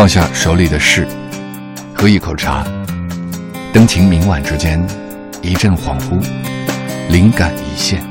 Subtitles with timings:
[0.00, 1.06] 放下手里的事，
[1.94, 2.66] 喝一口茶，
[3.70, 4.82] 灯情明晚之间，
[5.42, 6.18] 一阵恍惚，
[7.10, 8.02] 灵感一现。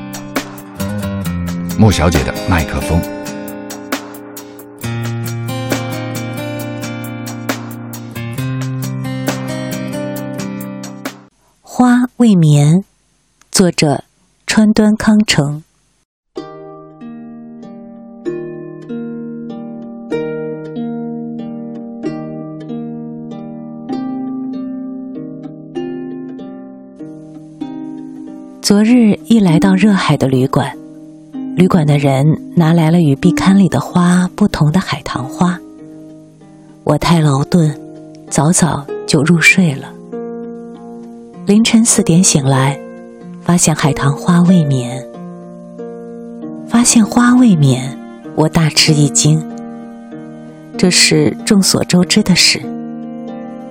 [1.76, 3.02] 莫小姐的麦克风。
[11.60, 12.84] 花未眠，
[13.50, 14.04] 作者
[14.46, 15.64] 川端康成。
[28.70, 30.72] 昨日一来到热海的旅馆，
[31.56, 32.24] 旅馆的人
[32.54, 35.58] 拿来了与壁龛里的花不同的海棠花。
[36.84, 37.76] 我太劳顿，
[38.28, 39.92] 早早就入睡了。
[41.46, 42.78] 凌晨四点醒来，
[43.42, 45.04] 发现海棠花未眠。
[46.68, 47.98] 发现花未眠，
[48.36, 49.44] 我大吃一惊。
[50.78, 52.62] 这是众所周知的事，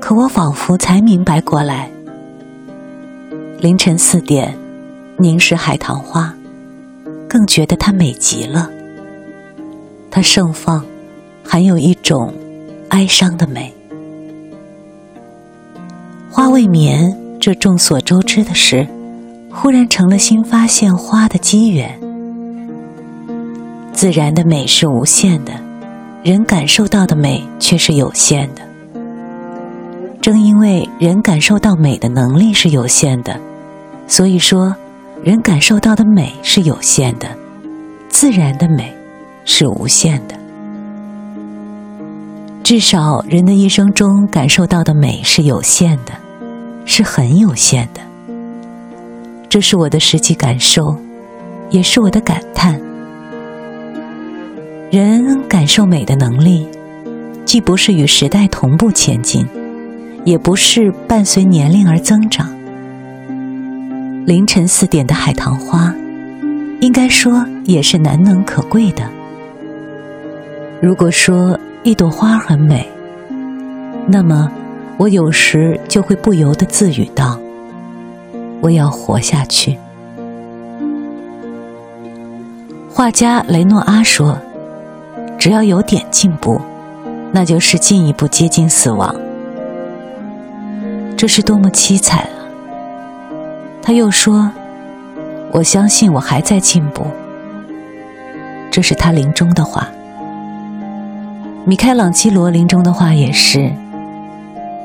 [0.02, 1.90] 可我仿佛才明白过来。
[3.62, 4.54] 凌晨四点。
[5.22, 6.34] 凝视海棠花，
[7.28, 8.70] 更觉得它美极了。
[10.10, 10.82] 它盛放，
[11.44, 12.34] 含有一种
[12.88, 13.74] 哀伤的美。
[16.32, 18.88] 花未眠，这众所周知的事，
[19.52, 22.00] 忽然成了新发现花的机缘。
[23.92, 25.52] 自然的美是无限的，
[26.24, 28.62] 人感受到的美却是有限的。
[30.22, 33.38] 正因为人感受到美的能力是有限的，
[34.08, 34.74] 所以说。
[35.22, 37.28] 人感受到的美是有限的，
[38.08, 38.96] 自然的美
[39.44, 40.36] 是无限的。
[42.64, 46.14] 至少人的一生中感受到的美是有限的，
[46.86, 48.00] 是很有限的。
[49.50, 50.96] 这是我的实际感受，
[51.70, 52.80] 也是我的感叹。
[54.90, 56.66] 人感受美的能力，
[57.44, 59.46] 既不是与时代同步前进，
[60.24, 62.59] 也不是伴随年龄而增长。
[64.26, 65.94] 凌晨四点的海棠花，
[66.82, 69.04] 应该说也是难能可贵的。
[70.82, 72.88] 如果说一朵花很美，
[74.06, 74.52] 那么
[74.98, 77.40] 我有时就会不由得自语道
[78.62, 79.78] ：“我要活下去。”
[82.92, 84.38] 画家雷诺阿说
[85.40, 86.62] ：“只要有点进步，
[87.32, 89.16] 那就是进一步接近死亡。”
[91.18, 92.30] 这是多么凄惨！
[93.82, 94.52] 他又说
[95.52, 97.08] ：“我相信我还在进步。”
[98.72, 99.88] 这是他临终的话。
[101.66, 103.72] 米开朗基罗临终的话也是：“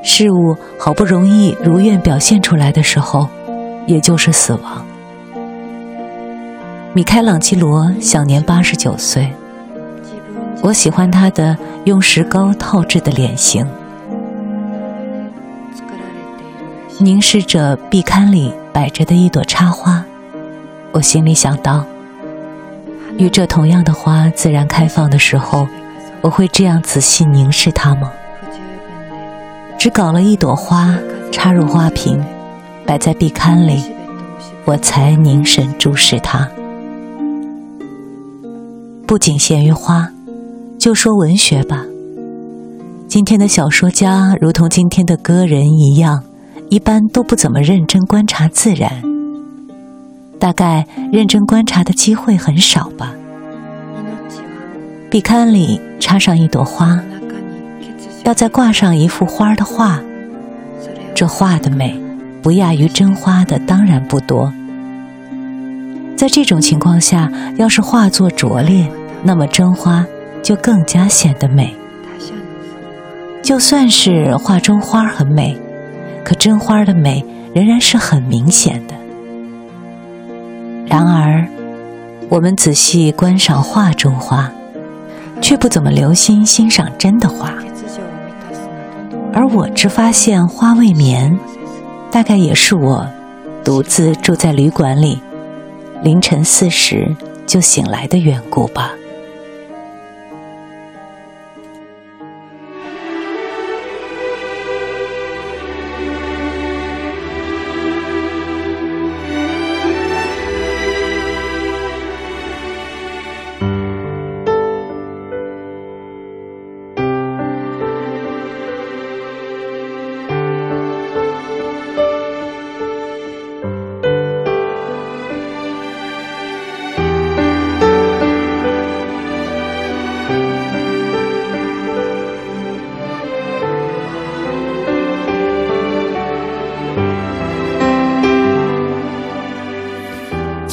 [0.03, 3.27] 事物好不容易如愿表现出来的时候，
[3.85, 4.85] 也就是死亡。”
[6.93, 9.31] 米开朗基罗享年八十九岁。
[10.61, 13.67] 我喜欢他的用石膏套制的脸型，
[16.99, 18.51] 凝视着壁龛里。
[18.75, 20.03] 摆着的一朵插花，
[20.91, 21.85] 我心里想到：
[23.17, 25.65] 与这同样的花自然开放的时候，
[26.19, 28.11] 我会这样仔细凝视它吗？
[29.77, 30.93] 只搞了一朵花
[31.31, 32.21] 插入花瓶，
[32.85, 33.81] 摆在壁龛里，
[34.65, 36.45] 我才凝神注视它。
[39.07, 40.11] 不仅限于花，
[40.77, 41.85] 就说文学吧。
[43.07, 46.25] 今天的小说家，如同今天的歌人一样。
[46.69, 49.01] 一般都不怎么认真观察自然，
[50.39, 53.13] 大概认真观察的机会很少吧。
[55.09, 56.99] 壁龛里插上一朵花，
[58.25, 60.01] 要再挂上一幅花的画，
[61.13, 61.97] 这画的美
[62.41, 64.51] 不亚于真花的当然不多。
[66.17, 68.89] 在这种情况下，要是画作拙劣，
[69.23, 70.05] 那么真花
[70.41, 71.73] 就更加显得美。
[73.41, 75.55] 就算是画中花很美。
[76.25, 78.95] 可真花的美仍然是很明显的。
[80.87, 81.47] 然而，
[82.29, 84.51] 我们仔细观赏画中花，
[85.41, 87.53] 却不怎么留心欣赏真的花。
[89.31, 91.37] 而我只发现花未眠，
[92.09, 93.07] 大概也是我
[93.63, 95.21] 独自住在旅馆里，
[96.01, 98.93] 凌晨四时就醒来的缘故吧。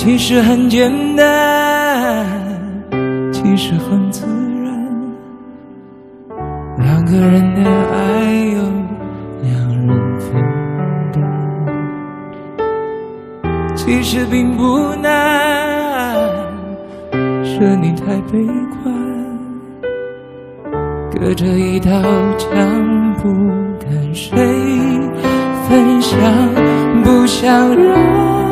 [0.04, 2.26] 其实很简单，
[3.32, 4.26] 其实很自
[4.64, 4.75] 然，
[6.76, 8.60] 两个人的爱由
[9.43, 9.54] 两
[9.87, 10.43] 人分
[11.12, 11.22] 担，
[13.76, 16.19] 其实并不难，
[17.44, 18.44] 是你太悲
[18.82, 18.93] 观，
[21.12, 21.93] 隔着一道
[22.38, 23.28] 墙不
[23.78, 24.37] 跟谁
[25.69, 26.19] 分享，
[27.05, 28.51] 不想让。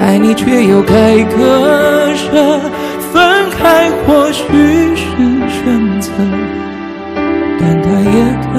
[0.00, 2.58] 爱你却又该割舍，
[3.12, 4.42] 分开或许
[4.96, 5.04] 是
[5.48, 6.10] 选择，
[7.60, 8.58] 但它也可